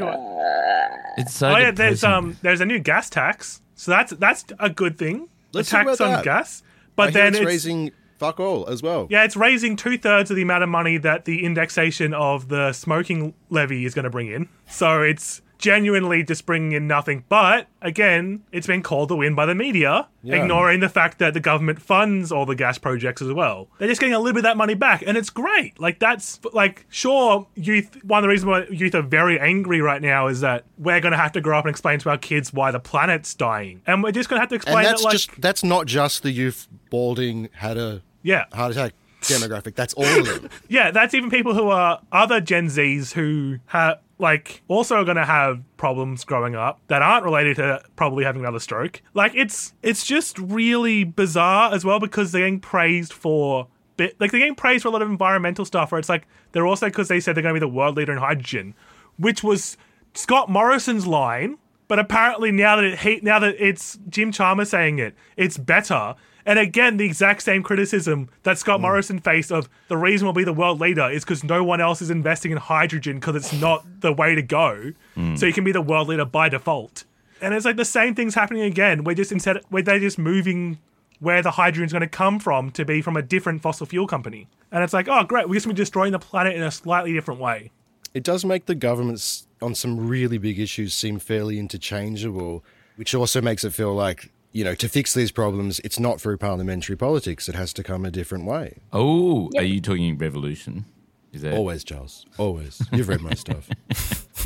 [1.18, 1.50] It's so.
[1.50, 5.30] Oh yeah, there's um there's a new gas tax, so that's that's a good thing.
[5.54, 6.24] Let's a talk tax about on that.
[6.26, 6.64] gas,
[6.96, 9.08] but hear then it's, it's, raising fuck all as well.
[9.10, 12.74] yeah, it's raising two thirds of the amount of money that the indexation of the
[12.74, 14.50] smoking levy is going to bring in.
[14.68, 17.24] So it's genuinely just bringing in nothing.
[17.28, 20.36] But again, it's been called a win by the media, Yeah.
[20.44, 23.68] ignoring the fact that the government funds all the gas projects as well.
[23.80, 25.80] They're just getting a little bit of that money back, and it's great.
[25.80, 27.98] Like that's like sure, youth.
[28.04, 31.14] One of the reasons why youth are very angry right now is that we're going
[31.14, 34.04] to have to grow up and explain to our kids why the planet's dying, and
[34.04, 36.22] we're just going to have to explain and that's that like just that's not just
[36.22, 39.74] the youth balding had a yeah, heart attack demographic.
[39.74, 40.50] That's all of them.
[40.68, 45.26] Yeah, that's even people who are other Gen Zs who have like also going to
[45.26, 49.02] have problems growing up that aren't related to probably having another stroke.
[49.14, 54.32] Like it's it's just really bizarre as well because they're getting praised for bit like
[54.32, 57.08] they're getting praised for a lot of environmental stuff where it's like they're also because
[57.08, 58.74] they said they're going to be the world leader in hydrogen,
[59.18, 59.78] which was
[60.14, 61.58] Scott Morrison's line.
[61.88, 66.16] But apparently now that it he, now that it's Jim Chalmers saying it, it's better.
[66.48, 68.84] And again, the exact same criticism that Scott mm.
[68.84, 72.02] Morrison faced of the reason we'll be the world leader is because no one else
[72.02, 74.94] is investing in hydrogen because it's not the way to go.
[75.18, 75.38] Mm.
[75.38, 77.06] So you can be the world leader by default.
[77.42, 79.04] And it's like the same thing's happening again.
[79.04, 80.78] We're just instead where they're just moving
[81.20, 84.48] where the hydrogen's going to come from to be from a different fossil fuel company.
[84.72, 87.14] And it's like, oh great, we're just gonna be destroying the planet in a slightly
[87.14, 87.72] different way.
[88.14, 92.64] It does make the governments on some really big issues seem fairly interchangeable,
[92.96, 96.38] which also makes it feel like, you know, to fix these problems, it's not through
[96.38, 97.48] parliamentary politics.
[97.50, 98.78] It has to come a different way.
[98.94, 100.86] Oh, are you talking revolution?
[101.34, 102.26] Is that Always, Charles.
[102.38, 102.82] Always.
[102.94, 103.70] You've read my stuff.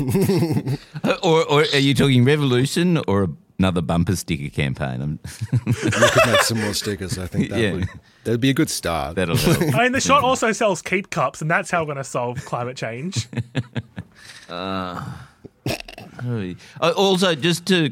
[1.22, 3.28] or, or are you talking revolution or
[3.60, 5.00] another bumper sticker campaign?
[5.00, 5.18] I'm,
[5.66, 7.16] You could make some more stickers.
[7.18, 7.72] I think that Yeah.
[7.74, 7.88] would
[8.24, 9.14] that'd be a good start.
[9.16, 9.74] that'll help.
[9.74, 12.44] I mean, the shot also sells keep cups, and that's how we're going to solve
[12.44, 13.28] climate change.
[14.50, 15.02] Uh,
[16.96, 17.90] Also, just to uh,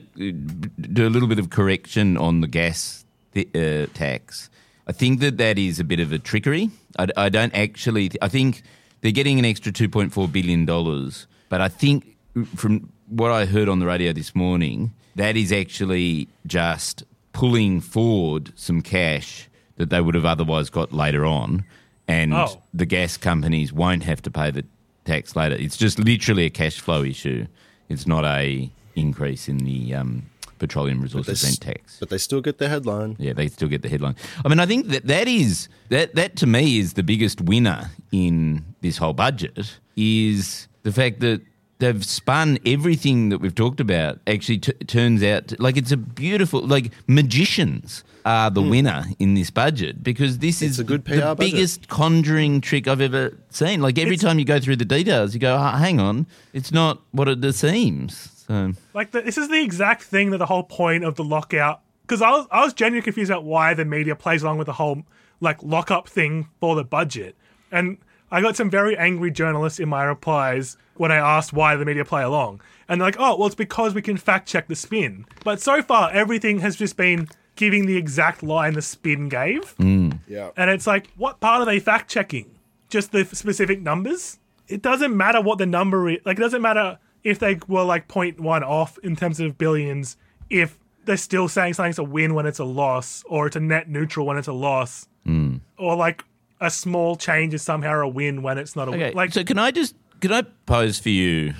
[0.92, 4.50] do a little bit of correction on the gas th- uh, tax,
[4.86, 6.70] I think that that is a bit of a trickery.
[6.98, 8.10] I, I don't actually.
[8.20, 8.62] I think
[9.00, 12.16] they're getting an extra two point four billion dollars, but I think
[12.56, 18.52] from what I heard on the radio this morning, that is actually just pulling forward
[18.56, 21.64] some cash that they would have otherwise got later on,
[22.08, 22.60] and Oh.
[22.74, 24.64] the gas companies won't have to pay the
[25.08, 25.56] tax later.
[25.58, 27.46] It's just literally a cash flow issue.
[27.88, 30.10] It's not a increase in the um,
[30.58, 31.96] petroleum resources They s- rent tax.
[32.00, 33.16] But they still get the headline.
[33.18, 34.16] Yeah, they still get the headline.
[34.44, 37.90] I mean, I think that that is that that to me is the biggest winner
[38.12, 41.40] in this whole budget is the fact that
[41.80, 44.18] they've spun everything that we've talked about.
[44.26, 48.68] Actually, t- turns out like it's a beautiful like magicians are the hmm.
[48.68, 51.38] winner in this budget because this is a good the PR budget.
[51.38, 53.80] biggest conjuring trick I've ever seen.
[53.80, 57.00] Like every time you go through the details, you go, oh, "Hang on, it's not
[57.12, 61.04] what it seems." So Like the, this is the exact thing that the whole point
[61.04, 61.80] of the lockout.
[62.02, 64.74] Because I was I was genuinely confused about why the media plays along with the
[64.74, 65.04] whole
[65.40, 67.34] like lockup thing for the budget,
[67.72, 67.96] and
[68.30, 72.04] I got some very angry journalists in my replies when I asked why the media
[72.04, 75.24] play along, and they're like, oh well, it's because we can fact check the spin.
[75.44, 80.16] But so far, everything has just been giving the exact line the spin gave, mm.
[80.28, 80.50] Yeah.
[80.56, 82.46] and it's like, what part are they fact checking?
[82.88, 84.38] Just the specific numbers?
[84.68, 86.18] It doesn't matter what the number is.
[86.24, 90.16] Like, it doesn't matter if they were like 0.1 off in terms of billions,
[90.48, 93.88] if they're still saying something's a win when it's a loss, or it's a net
[93.88, 95.60] neutral when it's a loss, mm.
[95.76, 96.22] or like
[96.60, 99.14] a small change is somehow a win when it's not a Okay, win.
[99.14, 101.54] Like, so can I just can I pose for you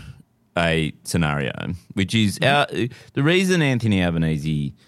[0.56, 1.52] a scenario,
[1.94, 2.66] which is our,
[3.12, 4.87] the reason Anthony Albanese, so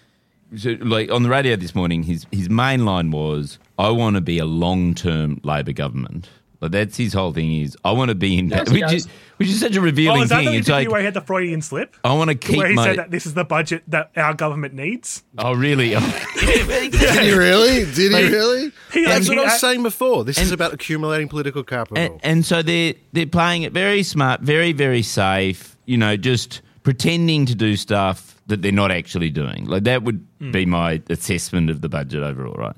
[0.81, 4.37] like on the radio this morning, his his main line was, "I want to be
[4.39, 8.37] a long term Labor government." Like that's his whole thing is, I want to be
[8.37, 8.93] in, Yes, he which does.
[8.93, 10.45] is which is such a revealing oh, is that thing.
[10.51, 11.95] the It's interview like where he had the Freudian slip?
[12.03, 12.83] I want to keep where he my.
[12.85, 15.23] said that this is the budget that our government needs?
[15.39, 15.89] oh really?
[16.39, 16.91] Did
[17.23, 17.85] he really?
[17.91, 18.71] Did he really?
[18.93, 20.23] He- That's he- what I was I- saying before.
[20.23, 21.97] This is about accumulating political capital.
[21.97, 25.75] and, and so they're they're playing it very smart, very very safe.
[25.87, 29.65] You know, just pretending to do stuff that they're not actually doing.
[29.65, 30.51] Like that would hmm.
[30.51, 32.75] be my assessment of the budget overall, right?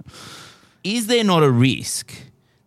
[0.84, 2.14] Is there not a risk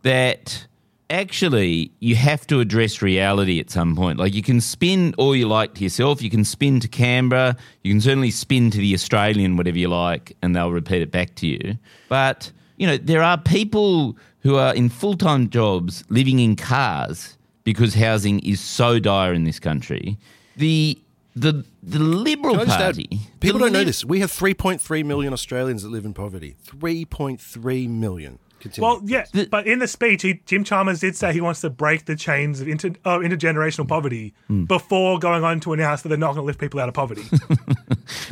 [0.02, 0.66] that
[1.08, 4.18] actually you have to address reality at some point?
[4.18, 7.92] Like you can spin all you like to yourself, you can spin to Canberra, you
[7.92, 11.46] can certainly spin to the Australian, whatever you like, and they'll repeat it back to
[11.46, 11.78] you.
[12.08, 17.36] But you know, there are people who are in full time jobs living in cars
[17.64, 20.16] because housing is so dire in this country.
[20.56, 20.98] The
[21.36, 23.20] the the Liberal Can I just add, Party.
[23.40, 24.04] people don't know this.
[24.04, 26.56] We have 3.3 million Australians that live in poverty.
[26.66, 28.38] 3.3 million.
[28.58, 28.88] Continue.
[28.88, 31.68] Well, yeah, The- but in the speech, he, Jim Chalmers did say he wants to
[31.70, 34.64] break the chains of inter, uh, intergenerational poverty Hmm.
[34.64, 37.22] before going on to announce that they're not going to lift people out of poverty.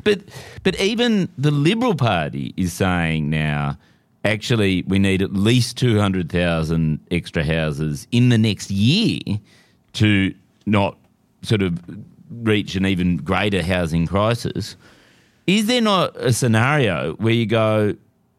[0.05, 0.21] But
[0.63, 3.77] but even the Liberal Party is saying now,
[4.25, 9.19] actually, we need at least two hundred thousand extra houses in the next year
[9.95, 10.33] to
[10.67, 10.97] not
[11.43, 11.79] sort of
[12.43, 14.77] reach an even greater housing crisis.
[15.47, 17.95] Is there not a scenario where you go,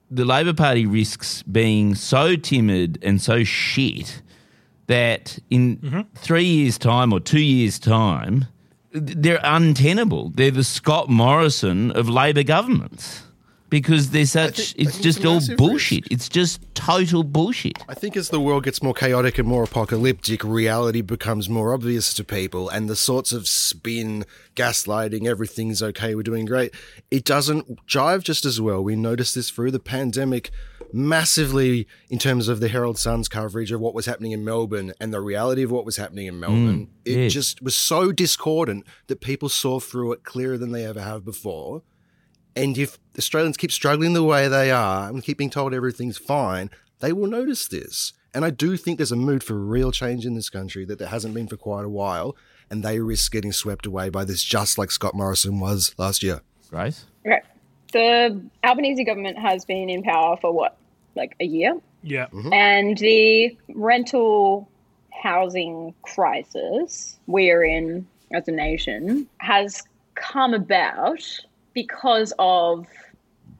[0.09, 4.21] the Labor Party risks being so timid and so shit
[4.87, 6.01] that in mm-hmm.
[6.15, 8.45] three years' time or two years' time,
[8.91, 10.29] they're untenable.
[10.29, 13.24] They're the Scott Morrison of Labor governments
[13.75, 14.71] because they're such.
[14.71, 16.03] think- it's just all bullshit.
[16.03, 16.11] risk.
[16.13, 17.77] It's just total bullshit.
[17.89, 22.13] I think as the world gets more chaotic and more apocalyptic, reality becomes more obvious
[22.13, 24.23] to people, and the sorts of spin,
[24.55, 26.73] gaslighting, everything's okay, we're doing great,
[27.11, 28.81] it doesn't jive just as well.
[28.81, 30.51] We noticed this through the pandemic
[30.93, 35.13] massively in terms of the Herald Sun's coverage of what was happening in Melbourne and
[35.13, 36.87] the reality of what was happening in Melbourne.
[36.87, 37.33] Mm, it yes.
[37.33, 41.81] just was so discordant that people saw through it clearer than they ever have before.
[42.55, 46.69] And if Australians keep struggling the way they are and keep being told everything's fine,
[46.99, 48.13] they will notice this.
[48.33, 51.07] And I do think there's a mood for real change in this country that there
[51.07, 52.35] hasn't been for quite a while.
[52.69, 56.41] And they risk getting swept away by this, just like Scott Morrison was last year.
[56.69, 57.05] Grace?
[57.25, 57.41] Okay.
[57.93, 60.77] The Albanese government has been in power for what,
[61.15, 61.79] like a year?
[62.05, 62.27] yeah.
[62.27, 62.53] Mm-hmm.
[62.53, 64.69] And the rental
[65.11, 69.81] housing crisis we're in as a nation has
[70.13, 71.23] come about
[71.75, 72.87] because of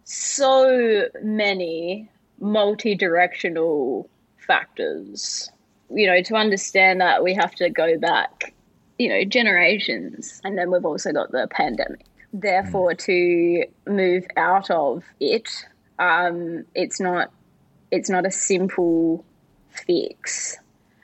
[0.05, 5.51] so many multi directional factors.
[5.91, 8.53] You know, to understand that, we have to go back,
[8.97, 10.41] you know, generations.
[10.43, 12.05] And then we've also got the pandemic.
[12.33, 15.49] Therefore, to move out of it,
[15.99, 17.31] um, it's not
[17.91, 19.23] it's not a simple
[19.69, 20.57] fix.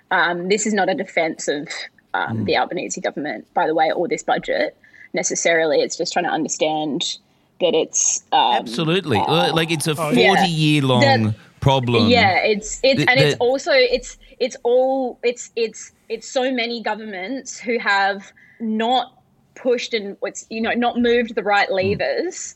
[0.10, 1.68] Um, this is not a defense of
[2.14, 4.76] um, the Albanese government, by the way, or this budget
[5.14, 5.80] necessarily.
[5.80, 7.18] It's just trying to understand
[7.60, 9.18] that it's um, Absolutely.
[9.18, 10.36] like it's a yeah.
[10.36, 12.08] 40 year long That- problem.
[12.10, 16.82] yeah, it's it's The- and it's also it's it's all it's it's it's so many
[16.82, 19.14] governments who have not
[19.56, 22.56] pushed and what's you know not moved the right levers.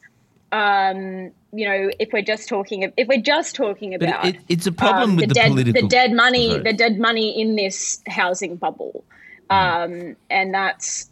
[0.51, 4.71] Um, you know, if we're just talking if we're just talking about it, it's a
[4.71, 5.81] problem um, with the, dead, political.
[5.81, 6.63] the dead money, Sorry.
[6.63, 9.03] the dead money in this housing bubble,
[9.49, 11.09] um, and that's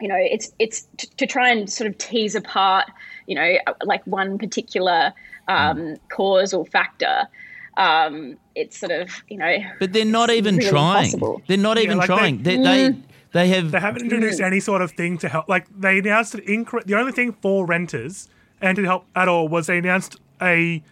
[0.00, 2.86] you know, it's it's t- to try and sort of tease apart,
[3.26, 5.12] you know, like one particular
[5.48, 7.28] um, cause or factor.
[7.76, 11.04] Um, it's sort of you know, But they're not even really trying.
[11.04, 11.42] impossible.
[11.46, 12.42] They're not even like trying.
[12.42, 12.94] They, they,
[13.32, 13.70] they have.
[13.70, 15.48] They haven't introduced any sort of thing to help.
[15.48, 18.28] Like they announced an incre- the only thing for renters
[18.60, 20.82] and to help at all was they announced a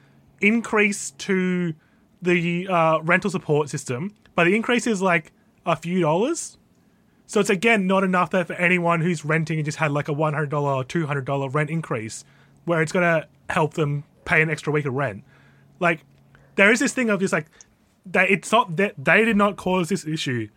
[0.41, 1.75] increase to
[2.23, 5.33] the uh, rental support system, but the increase is like
[5.67, 6.58] a few dollars.
[7.29, 10.13] So it's again not enough there for anyone who's renting and just had like a
[10.15, 12.25] one hundred dollar or two hundred dollar rent increase,
[12.65, 15.23] where it's gonna help them pay an extra week of rent.
[15.79, 16.01] Like
[16.57, 17.47] there is this thing of just like
[18.07, 20.49] they it's not that they did not cause this issue,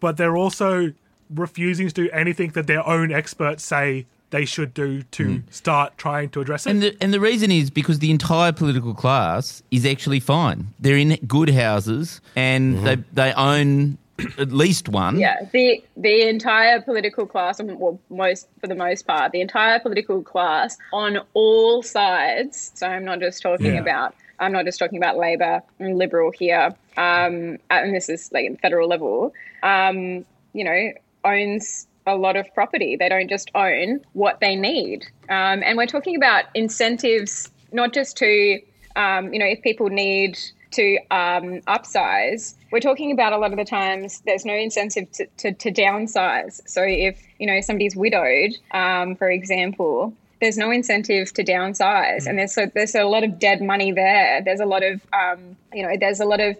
[0.00, 0.94] but they're also
[1.28, 5.48] refusing to do anything that their own experts say they should do to hmm.
[5.50, 6.70] start trying to address it.
[6.70, 10.68] And the, and the reason is because the entire political class is actually fine.
[10.80, 12.84] They're in good houses and mm-hmm.
[12.84, 13.98] they they own
[14.38, 15.18] at least one.
[15.18, 20.22] yeah, the the entire political class, well, most for the most part, the entire political
[20.22, 22.72] class on all sides.
[22.74, 23.80] So I'm not just talking Yeah.
[23.80, 24.14] about.
[24.40, 28.60] I'm not just talking about Labor and Liberal here, um, and this is like at
[28.60, 29.32] federal level.
[29.62, 30.92] Um, you know,
[31.24, 32.96] owns a lot of property.
[32.96, 38.16] They don't just own what they need, um, and we're talking about incentives, not just
[38.18, 38.60] to,
[38.96, 40.38] um, you know, if people need
[40.74, 45.26] to um, upsize, we're talking about a lot of the times there's no incentive to,
[45.38, 46.60] to, to downsize.
[46.66, 52.38] So if you know somebody's widowed, um, for example, there's no incentive to downsize, and
[52.38, 54.42] there's so there's a lot of dead money there.
[54.44, 56.56] There's a lot of um, you know there's a lot of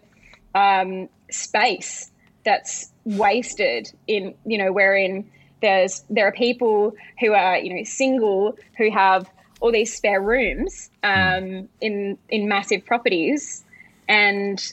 [0.55, 2.11] um, space
[2.45, 5.29] that's wasted in you know wherein
[5.61, 9.29] there's there are people who are you know single who have
[9.61, 13.64] all these spare rooms um, in in massive properties
[14.09, 14.73] and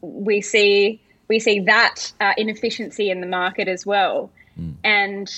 [0.00, 4.30] we see we see that uh, inefficiency in the market as well.
[4.84, 5.32] And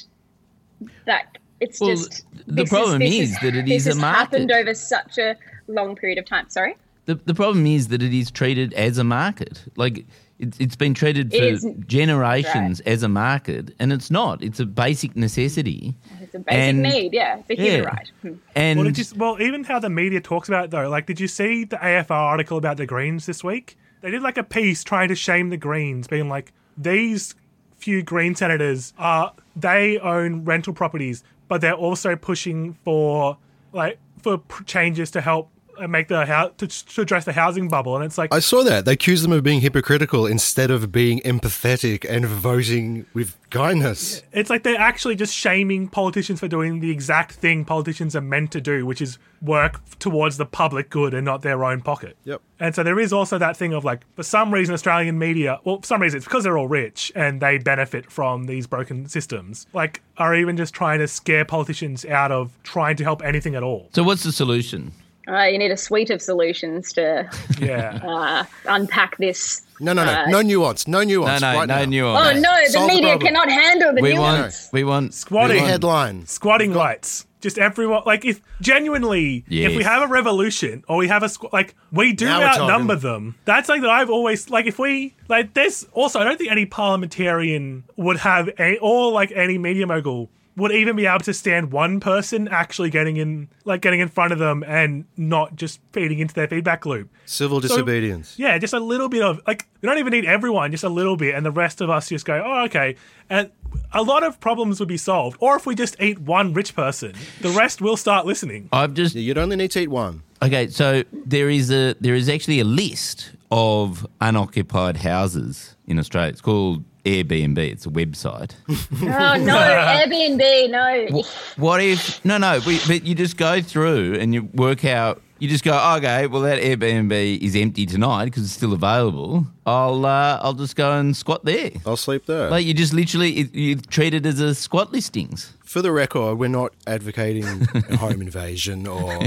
[1.06, 4.50] that it's Well, just the problem this is that it is is a has happened
[4.50, 5.36] over such a
[5.68, 6.50] long period of time.
[6.50, 6.76] Sorry?
[7.06, 9.62] The, the problem is that it is treated as a market.
[9.76, 10.04] Like
[10.38, 14.42] it's, it's been treated for It is- generations as a market, and it's not.
[14.42, 15.94] It's a basic necessity.
[16.34, 17.12] It's a basic And- need.
[17.12, 17.86] Yeah, it's a human Yeah.
[17.88, 18.10] right.
[18.22, 18.32] Hmm.
[18.56, 21.20] And Well, did you, well, even how the media talks about it though, like, did
[21.20, 23.76] you see the AFR article about the Greens this week?
[24.00, 27.34] They did like a piece trying to shame the Greens, being like, these
[27.78, 33.36] few Green senators are they own rental properties, but they're also pushing for
[33.72, 37.96] like for changes to help Uh, make the house to, to address the housing bubble,
[37.96, 38.84] and it's like I saw that.
[38.84, 44.22] They accused them of being hypocritical instead of being empathetic and voting with kindness.
[44.32, 48.50] It's like they're actually just shaming politicians for doing the exact thing politicians are meant
[48.52, 52.16] to do, which is work towards the public good and not their own pocket.
[52.24, 52.40] Yep.
[52.60, 55.80] And so there is also that thing of like, for some reason, Australian media, well,
[55.80, 59.66] for some reason, it's because they're all rich and they benefit from these broken systems,
[59.72, 63.62] like, are even just trying to scare politicians out of trying to help anything at
[63.62, 63.88] all.
[63.92, 64.92] so, what's the solution?
[65.26, 67.28] Uh, you need a suite of solutions to
[67.60, 68.00] Yeah.
[68.04, 69.62] uh, unpack this.
[69.80, 71.40] No, no, no, Uh, no nuance, no No, nuance.
[71.40, 71.84] no, right no now.
[71.84, 72.36] nuance.
[72.36, 73.26] Oh no, the Solve media problem.
[73.26, 74.64] cannot handle the We nuance.
[74.64, 75.56] want, we want Squatting.
[75.58, 76.26] Big headline.
[76.26, 77.26] squatting lights.
[77.40, 81.52] Just everyone, like, if genuinely, if we have a revolution or we have a squ-
[81.52, 83.34] like, we do Now outnumber them.
[83.44, 83.90] That's like that.
[83.90, 85.86] I've always like if we like this.
[85.92, 90.70] Also, I don't think any parliamentarian would have a or like any media mogul would
[90.72, 94.38] even be able to stand one person actually getting in, like getting in front of
[94.38, 97.08] them and not just feeding into their feedback loop.
[97.26, 98.34] Civil So- disobedience.
[98.38, 101.16] Yeah, just a little bit of like we don't even need everyone, just a little
[101.16, 102.96] bit, and the rest of us just go, oh, okay.
[103.28, 103.50] And
[103.92, 105.36] a lot of problems would be solved.
[105.40, 108.68] Or if we just eat one rich person, the rest will start listening.
[108.72, 110.22] I've just You'd only need to eat one.
[110.42, 116.28] Okay, so there is a there is actually a list of unoccupied houses in Australia.
[116.30, 117.58] It's called Airbnb.
[117.58, 118.52] It's a website.
[119.02, 121.22] Oh no, Airbnb, no.
[121.56, 122.60] what if no no?
[122.66, 125.20] We, but you just go through and you work out.
[125.38, 126.26] You just go okay.
[126.26, 129.46] Well, that Airbnb is empty tonight because it's still available.
[129.66, 131.70] I'll uh, I'll just go and squat there.
[131.84, 132.48] I'll sleep there.
[132.50, 135.52] Like you just literally it, you treat it as a squat listings.
[135.64, 139.20] For the record, we're not advocating a home invasion or,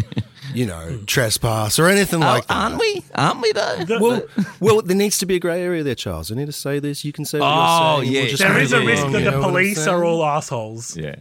[0.54, 2.58] you know, trespass or anything like Oh, that.
[2.58, 3.04] aren't we?
[3.16, 3.86] Aren't we though?
[4.00, 4.22] Well,
[4.60, 6.32] well, there needs to be a grey area there, Charles.
[6.32, 7.04] I need to say this.
[7.06, 8.14] You can say what Oh, you're saying.
[8.14, 9.78] yeah, We'll just There move is a along, risk that you the what I'm police
[9.84, 9.90] saying?
[9.90, 10.98] are all assholes.
[10.98, 11.16] yeah.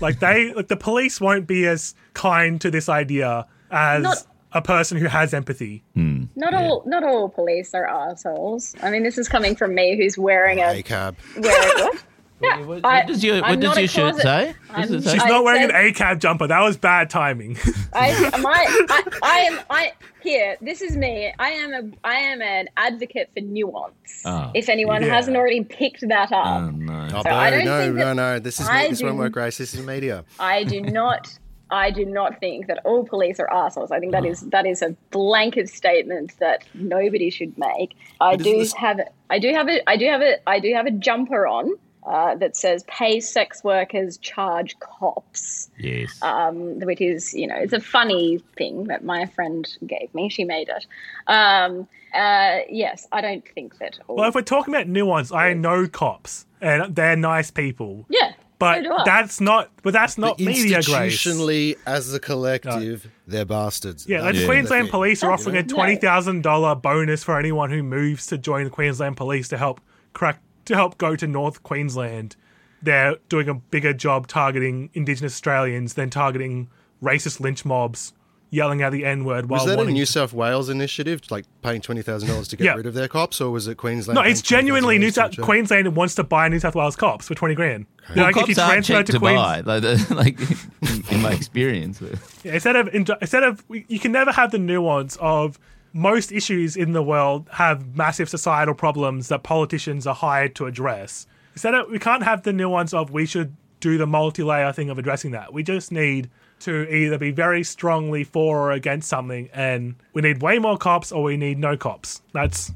[0.00, 4.62] Like they, like the police won't be as kind to this idea as Not- a
[4.62, 5.82] person who has empathy.
[5.94, 6.24] Hmm.
[6.36, 8.74] Not all, not all police are assholes.
[8.82, 11.16] I mean, this is coming from me, who's wearing a Hey, cab.
[11.36, 12.02] wearing what?
[12.40, 14.54] Yeah, What, I- what does your what does your shirt say?
[14.68, 15.12] What does I'm- it say?
[15.14, 16.46] She's I not wearing said- an ACAB jumper.
[16.46, 17.56] That was bad timing.
[17.92, 19.60] I, my, I, I am.
[19.70, 20.56] I here.
[20.60, 21.32] This is me.
[21.38, 21.82] I am a.
[22.06, 23.94] I am an advocate for nuance.
[24.24, 25.14] Oh, if anyone yeah.
[25.14, 27.08] hasn't already picked that up, Oh no.
[27.14, 28.38] Oh, So I no, don't no, think no, that- no.
[28.38, 29.58] This is I this won't do- work, Grace.
[29.58, 30.24] This is media.
[30.38, 31.36] I do not.
[31.70, 33.90] I do not think that all police are assholes.
[33.90, 34.20] I think Oh.
[34.22, 34.30] that ah.
[34.30, 37.94] is that is a blanket statement that nobody should make.
[38.20, 40.72] I But do this- have I do have a I do have a I do
[40.72, 41.72] have a jumper on
[42.08, 46.18] uh, that says "Pay sex workers, charge cops," Yes.
[46.22, 50.28] um, which is you know it's a funny thing that my friend gave me.
[50.28, 50.86] She made it.
[51.26, 53.98] Um, uh, yes, I don't think that.
[54.08, 58.06] All, well, if we're talking about nuance, I know cops and they're nice people.
[58.08, 59.70] yeah, But so that's not.
[59.82, 61.22] But that's not But media grace.
[61.22, 64.06] institutionally, as a collective, they're bastards.
[64.08, 64.90] Yeah, like That's the the Queensland thing.
[64.90, 68.70] Police are offering a twenty thousand dollar bonus for anyone who moves to join the
[68.70, 69.80] Queensland Police to help
[70.14, 72.36] crack to help go to North Queensland.
[72.80, 76.68] They're doing a bigger job targeting Indigenous Australians than targeting
[77.02, 78.12] racist lynch mobs,
[78.50, 81.80] yelling out the N word Was that a New to- South Wales initiative, like paying
[81.80, 82.74] twenty thousand dollars to get Yeah.
[82.74, 84.14] rid of their cops, or was it Queensland?
[84.14, 85.44] No, it's genuinely New South check?
[85.44, 87.86] Queensland wants to buy New South Wales cops for twenty grand.
[88.14, 90.40] They're well, like, if you cops are transfer cheap to to Queens, buy, like, like
[90.40, 92.00] in, in my experience.
[92.44, 95.58] Yeah, instead of instead of you can never have the nuance of
[95.92, 101.26] most issues in the world have massive societal problems that politicians are hired to address.
[101.54, 104.98] Instead of we can't have the nuance of we should do the multi-layer thing of
[104.98, 105.52] addressing that.
[105.52, 106.28] We just need
[106.60, 111.12] to either be very strongly for or against something and we need way more cops
[111.12, 112.20] or we need no cops.
[112.32, 112.72] That's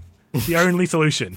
[0.47, 1.37] the only solution.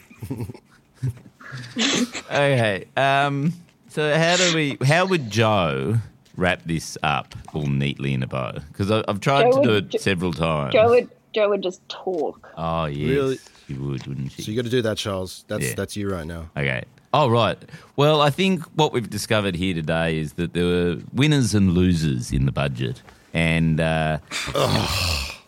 [1.77, 2.85] Okay.
[2.97, 3.53] Um.
[3.89, 4.77] So how do we?
[4.85, 5.95] How would Joe
[6.35, 8.57] wrap this up all neatly in a bow?
[8.71, 10.73] Because I've tried Joe to do would- it several times.
[10.73, 12.49] Joe would Joe would just talk.
[12.57, 13.39] Oh yes, Really?
[13.67, 14.41] she would, wouldn't she?
[14.41, 15.43] So you got to do that, Charles.
[15.49, 15.73] That's Yeah.
[15.75, 16.49] that's you right now.
[16.55, 16.83] Okay.
[17.13, 17.57] Oh, right.
[17.97, 22.31] Well, I think what we've discovered here today is that there were winners and losers
[22.31, 23.01] in the budget.
[23.33, 24.19] And, uh,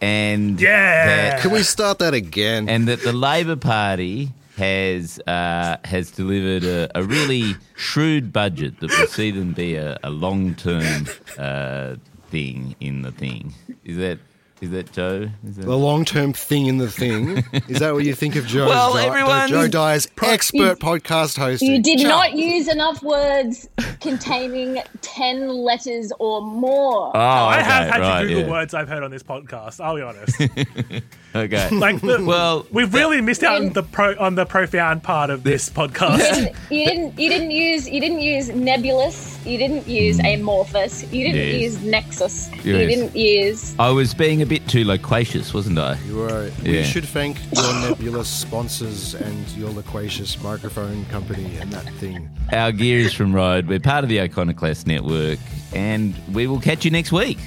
[0.01, 1.05] and, Yeah.
[1.05, 2.69] that, Can we start that again?
[2.69, 8.89] and that the Labor Party has, uh, has delivered a, a really shrewd budget that
[8.97, 11.07] will see them be a, a long term,
[11.37, 11.95] uh,
[12.29, 13.53] thing in the thing.
[13.85, 14.19] Is that,
[14.59, 15.29] Is that Joe?
[15.47, 15.65] Is that...
[15.65, 17.43] The long term thing in the thing.
[17.67, 18.65] Is that what you think of Joe?
[18.65, 21.61] Well, Di- everyone- Joe Dyer's expert podcast host.
[21.61, 22.07] You did Chuck.
[22.09, 23.69] not use enough words
[24.01, 27.15] containing 10 letters or more.
[27.15, 28.49] Oh, I have had right, to Google yeah.
[28.49, 29.79] words I've heard on this podcast.
[29.79, 30.41] I'll be honest.
[31.35, 31.69] Okay.
[31.77, 35.43] Like, the, Well, we've really missed out on the pro on the profound part of
[35.43, 36.55] this podcast.
[36.71, 40.25] you didn't you didn't use you didn't use nebulous you didn't use hmm.
[40.25, 41.61] amorphous you didn't Yes.
[41.61, 42.89] use nexus you Yes.
[42.89, 45.97] didn't use I was being a bit too loquacious, wasn't I?
[46.07, 46.51] You were.
[46.63, 46.71] Yeah.
[46.71, 52.29] We should thank your nebulous sponsors and your loquacious microphone company and that thing.
[52.51, 53.67] Our gear is from Rode.
[53.67, 55.39] We're part of the Iconoclast Network,
[55.73, 57.37] and we will catch you next week.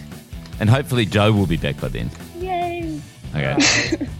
[0.61, 2.11] And hopefully, Joe will be back by then.
[2.39, 3.01] yay
[3.35, 4.07] Okay.